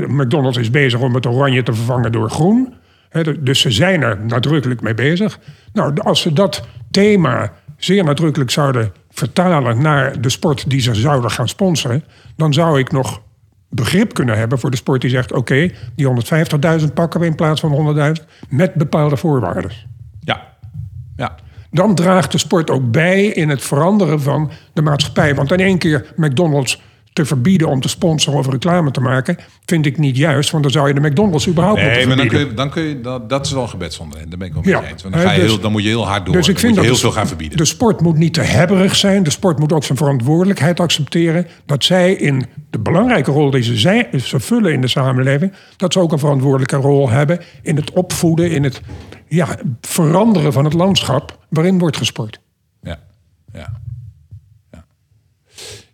[0.07, 2.75] McDonald's is bezig om het oranje te vervangen door groen.
[3.41, 5.39] Dus ze zijn er nadrukkelijk mee bezig.
[5.73, 11.31] Nou, als ze dat thema zeer nadrukkelijk zouden vertalen naar de sport die ze zouden
[11.31, 12.05] gaan sponsoren,
[12.37, 13.23] dan zou ik nog
[13.69, 16.09] begrip kunnen hebben voor de sport die zegt: oké, die
[16.81, 19.71] 150.000 pakken we in plaats van 100.000 met bepaalde voorwaarden.
[20.21, 20.43] Ja.
[21.17, 21.35] Ja.
[21.73, 25.35] Dan draagt de sport ook bij in het veranderen van de maatschappij.
[25.35, 26.81] Want in één keer McDonald's
[27.13, 30.51] te verbieden om te sponsoren of reclame te maken, vind ik niet juist.
[30.51, 32.65] Want dan zou je de McDonald's überhaupt Nee, moeten maar dan kun verbieden.
[32.65, 34.29] je, dan kun je dat, dat is wel een gebed zonder hen.
[34.29, 34.83] Daar ben ik wel mee Ja.
[34.91, 35.03] eens.
[35.03, 36.35] Want dan, ga je Eh, dus- heel, dan moet je heel hard door.
[36.35, 37.57] Dus ik vind dat heel de- veel gaan verbieden.
[37.57, 39.23] De sport moet niet te hebberig zijn.
[39.23, 41.47] De sport moet ook zijn verantwoordelijkheid accepteren.
[41.67, 45.53] Dat zij in de belangrijke rol die ze, zijn, ze vullen in de samenleving...
[45.77, 48.51] dat ze ook een verantwoordelijke rol hebben in het opvoeden...
[48.51, 48.81] in het
[49.35, 52.41] ja, veranderen van het landschap waarin wordt gesport.
[52.83, 53.01] Ja,
[53.53, 53.81] ja.
[54.71, 54.85] Ja,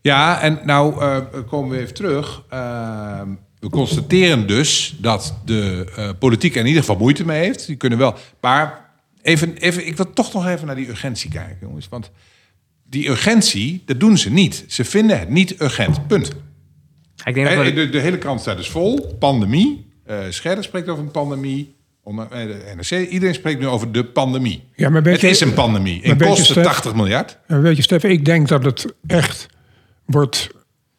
[0.01, 2.45] ja en nou eh, komen we even terug.
[2.53, 3.21] Uh,
[3.59, 7.67] we constateren dus dat de uh, politiek er in ieder geval moeite mee heeft.
[7.67, 8.15] Die kunnen wel.
[8.41, 8.91] Maar
[9.23, 11.89] even, even, ik wil toch nog even naar die urgentie kijken, jongens.
[11.89, 12.11] Want
[12.85, 14.65] die urgentie, dat doen ze niet.
[14.69, 16.07] Ze vinden het niet urgent.
[16.07, 16.33] Punt.
[17.25, 17.73] Ik denk dat we...
[17.73, 19.17] de, de, hele krant staat dus vol.
[19.19, 19.87] Pandemie.
[20.07, 21.77] Uh, Scherder spreekt over een pandemie.
[22.17, 24.65] De NRC, iedereen spreekt nu over de pandemie.
[24.75, 26.01] Ja, maar het is een pandemie.
[26.03, 27.39] Het kost Stef, 80 miljard.
[27.47, 29.47] Weet je, Stef, ik denk dat het echt
[30.05, 30.49] wordt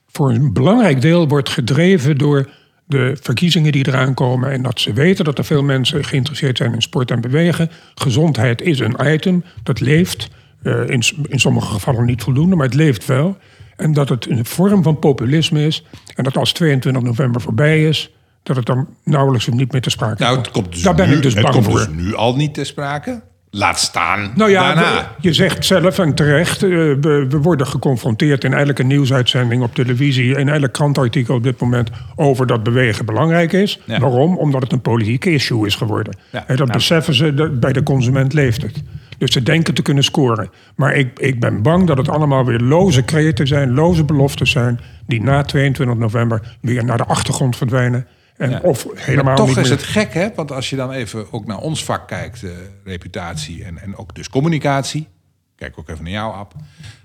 [0.08, 2.50] voor een belangrijk deel wordt gedreven door
[2.86, 4.52] de verkiezingen die eraan komen.
[4.52, 7.70] En dat ze weten dat er veel mensen geïnteresseerd zijn in sport en bewegen.
[7.96, 10.28] Gezondheid is een item, dat leeft.
[10.64, 13.38] Uh, in, in sommige gevallen niet voldoende, maar het leeft wel.
[13.76, 15.86] En dat het een vorm van populisme is.
[16.16, 18.12] En dat als 22 november voorbij is,
[18.50, 20.46] dat het dan nauwelijks of niet meer te sprake nou, komt.
[20.46, 21.78] Het komt dus Daar ben nu, ik dus het bang komt voor.
[21.78, 23.22] dus nu al niet te sprake.
[23.52, 25.12] Laat staan nou ja, daarna.
[25.20, 30.38] je zegt zelf en terecht, uh, we, we, worden geconfronteerd in elke nieuwsuitzending op televisie,
[30.38, 33.80] in elk krantartikel op dit moment, over dat bewegen belangrijk is.
[33.86, 34.00] Ja.
[34.00, 34.38] Waarom?
[34.38, 36.16] Omdat het een politieke issue is geworden.
[36.32, 36.48] Ja.
[36.48, 36.72] En dat nou.
[36.72, 38.84] beseffen ze, dat bij de consument leeft het.
[39.18, 40.50] Dus ze denken te kunnen scoren.
[40.76, 44.80] Maar ik, ik ben bang dat het allemaal weer loze kreten zijn, loze beloften zijn,
[45.08, 48.08] die na 22 november weer naar de achtergrond verdwijnen.
[48.40, 48.60] En ja.
[48.60, 49.78] Of helemaal maar toch niet is meer.
[49.78, 50.28] het gek, hè?
[50.36, 52.52] Want als je dan even ook naar ons vak kijkt, uh,
[52.84, 55.08] reputatie en, en ook dus communicatie.
[55.56, 56.54] Kijk ook even naar jou, Ab.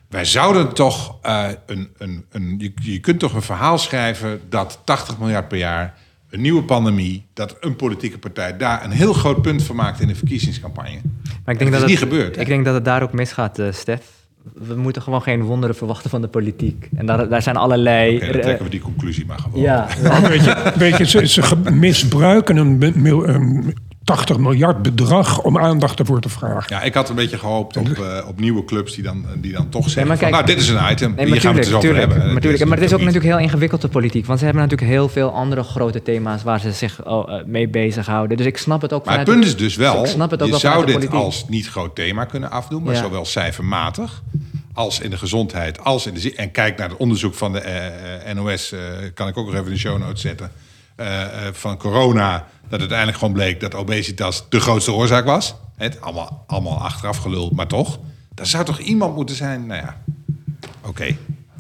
[0.08, 4.80] Wij zouden toch uh, een, een, een je, je kunt toch een verhaal schrijven dat
[4.84, 5.94] 80 miljard per jaar,
[6.30, 10.08] een nieuwe pandemie, dat een politieke partij daar een heel groot punt van maakt in
[10.08, 11.00] de verkiezingscampagne.
[11.44, 12.36] Maar ik denk dat, dat is het, niet gebeurd.
[12.36, 14.02] Ik denk dat het daar ook misgaat, uh, Stef.
[14.52, 16.88] We moeten gewoon geen wonderen verwachten van de politiek.
[16.96, 18.16] En daar, daar zijn allerlei...
[18.16, 19.60] Okay, dan trekken we die conclusie maar gewoon.
[19.60, 19.86] Ja.
[20.28, 23.74] Weet je, weet je ze, ze misbruiken een, een
[24.04, 26.76] 80 miljard bedrag om aandacht ervoor te vragen.
[26.76, 29.68] Ja, ik had een beetje gehoopt op, uh, op nieuwe clubs die dan, die dan
[29.68, 31.68] toch zeggen nee, van, kijk, nou, dit is een item, nee, hier gaan we het
[31.68, 32.32] eens over hebben.
[32.32, 34.26] Maar, tuurlijk, maar het is ook natuurlijk heel ingewikkeld, de politiek.
[34.26, 37.68] Want ze hebben natuurlijk heel veel andere grote thema's waar ze zich oh, uh, mee
[37.68, 38.36] bezighouden.
[38.36, 40.46] Dus ik snap het ook Maar het punt is dus wel, ik snap het ook
[40.46, 43.02] je wel zou dit als niet groot thema kunnen afdoen, maar Ja.
[43.02, 44.22] zowel cijfermatig
[44.74, 48.34] als in de gezondheid, als in de En kijk naar het onderzoek van de eh,
[48.34, 48.80] NOS, eh,
[49.14, 50.63] kan ik ook nog even in de show notes zetten, eh, eh,
[51.52, 55.54] van corona, dat uiteindelijk gewoon bleek dat obesitas de grootste oorzaak was.
[55.76, 57.98] Het, allemaal, allemaal achteraf gelul, maar toch.
[58.34, 59.96] Daar zou toch iemand moeten zijn, nou ja,
[60.82, 61.16] oké.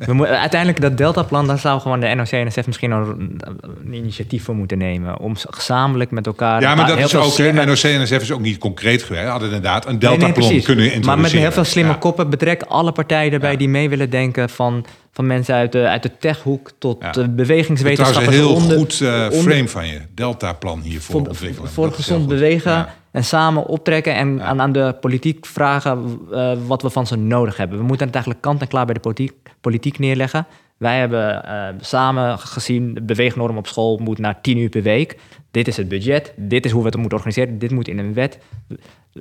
[0.06, 3.40] We uiteindelijk dat Deltaplan, daar zou gewoon de NOC en NSF misschien een,
[3.84, 5.18] een initiatief voor moeten nemen.
[5.18, 6.60] Om gezamenlijk met elkaar.
[6.60, 9.26] Ja, maar dat is ook, slimme- NOC en NSF is ook niet concreet geweest.
[9.28, 10.64] Hadden inderdaad een Nee, nee, deltaplan precies.
[10.64, 11.20] kunnen introduceren.
[11.22, 11.98] Maar met heel veel slimme Ja.
[11.98, 13.58] koppen betrek alle partijen erbij Ja.
[13.58, 14.48] die mee willen denken.
[14.48, 17.06] Van, van mensen uit de, uit de techhoek tot Ja.
[17.06, 18.26] de Trouwens, bewegingswetenschappers.
[18.26, 20.00] een heel onder- goed eh, onder- frame van je.
[20.14, 21.70] Deltaplan hiervoor voor, ontwikkelen.
[21.70, 22.86] voor Dat is gezond bewegen.
[23.14, 27.56] En samen optrekken en aan, aan de politiek vragen eh, wat we van ze nodig
[27.56, 27.78] hebben.
[27.78, 30.46] We moeten het eigenlijk kant en klaar bij de politiek, politiek neerleggen.
[30.76, 35.18] Wij hebben eh, samen gezien, de beweegnorm op school moet naar 10 uur per week.
[35.50, 38.14] Dit is het budget, dit is hoe we het moeten organiseren, dit moet in een
[38.14, 38.38] wet.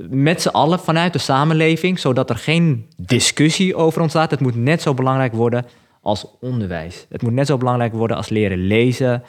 [0.09, 4.31] Met z'n allen vanuit de samenleving, zodat er geen discussie over ontstaat.
[4.31, 5.65] Het moet net zo belangrijk worden
[6.01, 7.05] als onderwijs.
[7.09, 9.23] Het moet net zo belangrijk worden als leren lezen,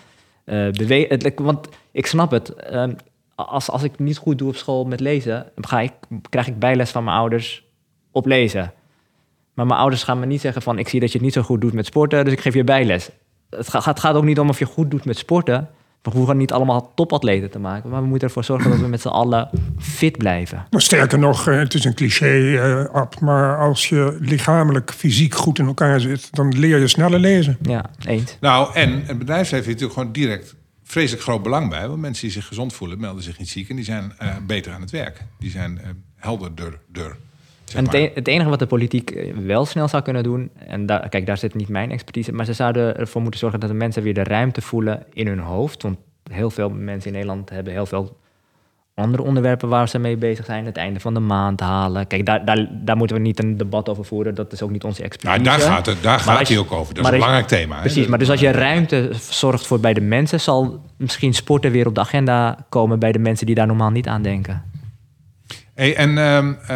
[0.45, 2.55] het, want ik snap het.
[2.55, 2.93] ehm,
[3.35, 5.93] als, als ik niet goed doe op school met lezen, dan ga ik,
[6.29, 7.65] krijg ik bijles van mijn ouders
[8.11, 8.73] op lezen.
[9.55, 10.79] Maar mijn ouders gaan me niet zeggen van...
[10.79, 12.65] ik zie dat je het niet zo goed doet met sporten, dus ik geef je
[12.65, 13.11] bijles.
[13.51, 15.69] Het gaat, het gaat ook niet om of je goed doet met sporten.
[16.03, 17.91] We hoeven niet allemaal topatleten te maken.
[17.91, 20.67] Maar we moeten ervoor zorgen dat we met z'n allen fit blijven.
[20.71, 25.59] Maar sterker nog, het is een cliché, eh, Ab, maar als je lichamelijk, fysiek goed
[25.59, 27.59] in elkaar zit, dan leer je sneller lezen.
[27.63, 28.37] Ja, eens.
[28.41, 31.89] Nou, en het bedrijfsleven heeft natuurlijk gewoon direct vreselijk groot belang bij.
[31.89, 33.69] Want mensen die zich gezond voelen, melden zich niet ziek.
[33.69, 35.21] En die zijn eh, beter aan het werk.
[35.39, 36.79] Die zijn eh, helderder.
[36.93, 40.51] zeg En het, e- het enige wat de politiek eh, wel snel zou kunnen doen,
[40.55, 43.69] en daar, kijk, daar zit niet mijn expertise, maar ze zouden ervoor moeten zorgen dat
[43.69, 45.83] de mensen weer de ruimte voelen in hun hoofd.
[45.83, 45.99] Want
[46.31, 48.17] heel veel mensen in Nederland hebben heel veel
[48.95, 50.67] andere onderwerpen waar ze mee bezig zijn.
[50.67, 52.07] Het einde van de maand halen.
[52.07, 54.35] Kijk, daar, daar, daar moeten we niet een debat over voeren.
[54.35, 55.43] Dat is ook niet onze expertise.
[55.43, 56.95] Nou, daar gaat het, daar Maar gaat hij ook over.
[56.95, 57.75] Dat is een belangrijk thema.
[57.75, 57.81] hè.
[57.81, 61.87] Precies, maar dus als je ruimte zorgt voor bij de mensen, zal misschien sporten weer
[61.87, 64.63] op de agenda komen bij de mensen die daar normaal niet aan denken.
[65.75, 66.67] Hey, en ehm, eh,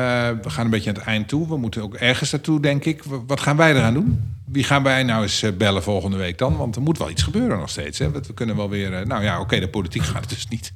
[0.43, 1.49] we gaan een beetje aan het eind toe.
[1.49, 3.03] We moeten ook ergens naartoe, denk ik.
[3.27, 4.37] Wat gaan wij eraan doen?
[4.45, 6.57] Wie gaan wij nou eens eh, bellen volgende week dan?
[6.57, 7.99] Want er moet wel iets gebeuren nog steeds.
[7.99, 8.11] Hè?
[8.11, 8.95] Want We kunnen wel weer...
[8.95, 10.73] eh, nou ja, oké, de politiek gaat het dus niet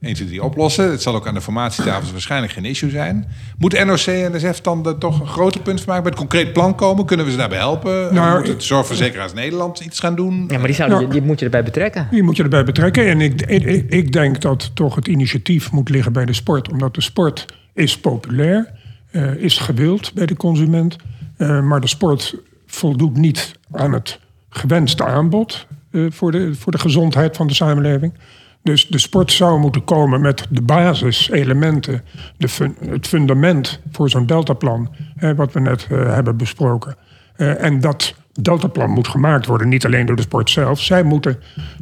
[0.00, 0.90] 1, 2, 3 oplossen.
[0.90, 3.28] Het zal ook aan de formatietafels waarschijnlijk geen issue zijn.
[3.58, 6.02] Moet NOC en NSF dan er toch een groter punt van maken?
[6.02, 7.04] Bij het concreet plan komen?
[7.06, 8.14] Kunnen we ze daarbij helpen?
[8.14, 10.44] Nou, moet het Zorgverzekeraars Nederland iets gaan doen?
[10.48, 11.10] Ja, maar die, zouden, Nou.
[11.10, 12.08] die moet je erbij betrekken.
[12.10, 13.06] Die moet je erbij betrekken.
[13.06, 16.70] En ik, ik, ik denk dat toch het initiatief moet liggen bij de sport.
[16.70, 18.72] Omdat de sport is populair,
[19.10, 20.96] eh, is gewild bij de consument.
[21.36, 22.34] Eh, maar de sport
[22.66, 24.18] voldoet niet aan het
[24.50, 28.12] gewenste aanbod eh, voor, de, voor de gezondheid van de samenleving.
[28.62, 32.02] Dus de sport zou moeten komen met de basiselementen,
[32.36, 32.48] de
[32.88, 36.96] het fundament voor zo'n deltaplan, eh, wat we net eh, hebben besproken.
[37.36, 40.80] Eh, en dat deltaplan moet gemaakt worden, niet alleen door de sport zelf.
[40.80, 41.38] Zij moeten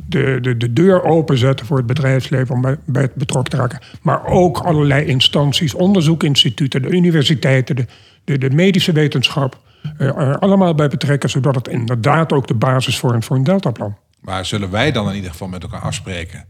[0.08, 3.80] de, de, de deur openzetten voor het bedrijfsleven om bij, bij het betrokken te raken.
[4.02, 7.86] Maar ook allerlei instanties, onderzoekinstituten, de universiteiten, de,
[8.24, 9.58] de, de medische wetenschap.
[9.98, 13.96] er allemaal bij betrekken, zodat het inderdaad ook de basis vormt voor een deltaplan.
[14.20, 16.44] Maar zullen wij dan in ieder geval met elkaar afspreken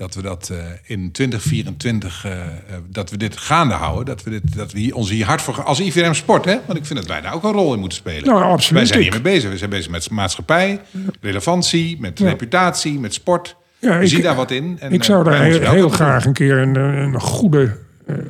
[0.00, 2.48] dat we dat eh, in 2024 eh, eh,
[2.88, 5.62] dat we dit gaande houden, dat we dit dat we hier, ons hier hard voor
[5.62, 6.58] als IVM sport, hè?
[6.66, 8.24] Want ik vind dat wij daar ook een rol in moeten spelen.
[8.24, 8.78] Nou, absoluut.
[8.82, 9.50] Wij zijn hiermee bezig.
[9.50, 10.80] We zijn bezig met maatschappij,
[11.20, 12.28] relevantie, met Ja.
[12.28, 13.56] reputatie, met sport.
[13.78, 14.76] Ja, ik- zien daar wat in.
[14.80, 17.76] En, ik zou daar heel, graag een keer een, een goede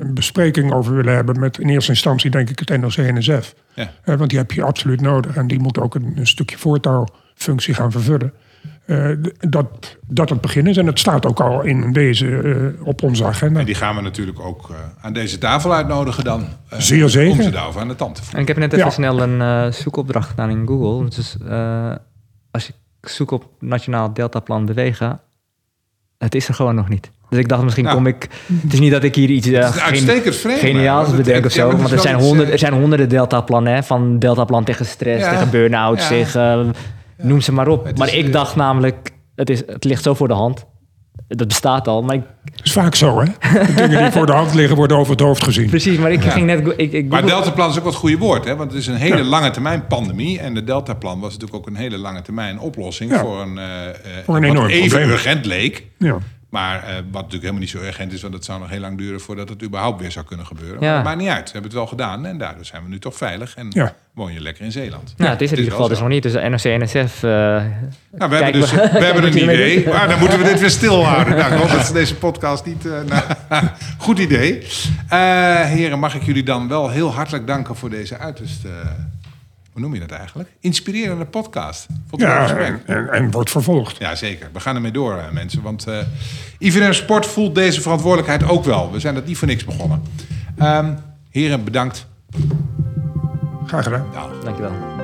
[0.02, 1.38] bespreking over willen hebben.
[1.40, 3.54] Met in eerste instantie denk ik het NOC-NSF.
[3.74, 3.90] Ja.
[4.04, 5.36] Want die heb je absoluut nodig.
[5.36, 8.32] En die moet ook een, een stukje voortouwfunctie gaan vervullen.
[8.86, 9.08] Eh,
[9.48, 10.76] dat, dat het begin is.
[10.76, 13.60] En het staat ook al in deze eh, op onze agenda.
[13.60, 16.44] En die gaan we natuurlijk ook eh, aan deze tafel uitnodigen dan.
[16.78, 17.32] Zeer zeker.
[17.38, 18.36] Om ze daarover aan de tand te voelen.
[18.36, 18.90] En ik heb net even Ja.
[18.92, 21.08] snel een eh, zoekopdracht gedaan in Google.
[21.08, 21.92] Dus eh,
[22.50, 22.74] als ik
[23.10, 25.20] zoek op Nationaal Deltaplan bewegen,
[26.18, 27.10] het is er gewoon nog niet.
[27.28, 27.96] Dus ik dacht, misschien Nou.
[27.96, 28.28] kom ik...
[28.62, 31.76] Het is niet dat ik hier iets frame, geniaals bedenk of zo.
[31.76, 33.84] Want er zijn, honderd, er zijn honderden deltaplannen.
[33.84, 35.30] Van deltaplan tegen stress, Ja.
[35.30, 36.08] tegen burn-out, Ja.
[36.08, 36.74] tegen...
[37.22, 37.84] Noem ze maar op.
[37.84, 40.66] Het maar is, ik eh, dacht namelijk, het, is, het ligt zo voor de hand.
[41.28, 42.02] Dat bestaat al.
[42.02, 43.24] Maar ik, Dat is vaak zo, hè?
[43.66, 45.68] De dingen die voor de hand liggen worden over het hoofd gezien.
[45.70, 46.72] precies, maar ik ging net...
[46.76, 48.56] Ik, ik Maar deltaplan is ook wat goede woord, hè?
[48.56, 50.38] want het is een hele lange termijn pandemie.
[50.40, 53.18] En de deltaplan was natuurlijk ook een hele lange termijn oplossing Ja.
[53.20, 55.10] voor een, eh, eh, Voor een wat enorm even probleem.
[55.10, 55.84] urgent leek.
[55.98, 56.18] Ja.
[56.50, 58.98] Maar eh, wat natuurlijk helemaal niet zo urgent is, want het zou nog heel lang
[58.98, 60.80] duren voordat het überhaupt weer zou kunnen gebeuren.
[60.80, 60.86] Ja.
[60.86, 61.44] Maar het maakt niet uit.
[61.44, 63.94] We hebben het wel gedaan en daardoor zijn we nu toch veilig en Ja.
[64.14, 65.14] woon je lekker in Zeeland.
[65.16, 66.22] Nou, het is in ieder geval dus nog niet.
[66.22, 67.22] Dus de NOC, NSF...
[67.22, 67.64] eh, Nou,
[68.30, 69.88] we hebben, dus, we- hebben een idee.
[69.88, 71.36] Maar dan moeten we dit weer stilhouden.
[71.36, 72.86] Nou, ik hoop dat ze deze podcast niet...
[72.86, 72.92] eh,
[73.48, 73.66] nou,
[73.98, 74.66] goed idee.
[75.08, 75.18] Eh,
[75.64, 78.62] heren, mag ik jullie dan wel heel hartelijk danken voor deze uiterst...
[79.72, 80.48] hoe noem je dat eigenlijk?
[80.60, 81.86] Inspirerende podcast.
[82.10, 83.96] Ja, en, en, en wordt vervolgd.
[83.98, 84.48] Ja, zeker.
[84.52, 85.62] We gaan ermee door, eh, mensen.
[85.62, 85.98] Want eh
[86.58, 88.92] IVN Sport voelt deze verantwoordelijkheid ook wel.
[88.92, 90.02] We zijn dat niet voor niks begonnen.
[90.56, 90.94] Ehm,
[91.30, 92.06] heren, bedankt.
[93.66, 94.06] Graag gedaan.
[94.12, 94.42] Dag.
[94.44, 94.99] Dankjewel.